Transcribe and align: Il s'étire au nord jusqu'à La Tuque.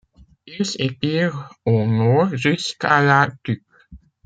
Il 0.47 0.65
s'étire 0.65 1.51
au 1.63 1.85
nord 1.85 2.35
jusqu'à 2.35 3.03
La 3.03 3.29
Tuque. 3.43 3.61